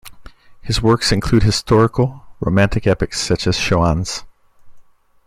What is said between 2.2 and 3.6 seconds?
romantic epics such as